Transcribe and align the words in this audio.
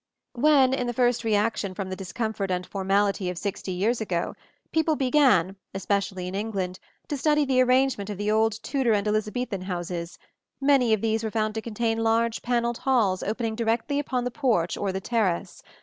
When, 0.33 0.73
in 0.73 0.87
the 0.87 0.95
first 0.95 1.23
reaction 1.23 1.75
from 1.75 1.91
the 1.91 1.95
discomfort 1.95 2.49
and 2.49 2.65
formality 2.65 3.29
of 3.29 3.37
sixty 3.37 3.71
years 3.71 4.01
ago, 4.01 4.33
people 4.71 4.95
began, 4.95 5.57
especially 5.75 6.27
in 6.27 6.33
England, 6.33 6.79
to 7.07 7.15
study 7.17 7.45
the 7.45 7.61
arrangement 7.61 8.09
of 8.09 8.17
the 8.17 8.31
old 8.31 8.63
Tudor 8.63 8.93
and 8.93 9.07
Elizabethan 9.07 9.61
houses, 9.61 10.17
many 10.59 10.91
of 10.93 11.01
these 11.01 11.23
were 11.23 11.29
found 11.29 11.53
to 11.53 11.61
contain 11.61 11.99
large 11.99 12.41
panelled 12.41 12.79
halls 12.79 13.21
opening 13.21 13.53
directly 13.53 13.99
upon 13.99 14.23
the 14.23 14.31
porch 14.31 14.75
or 14.75 14.91
the 14.91 15.01
terrace. 15.01 15.61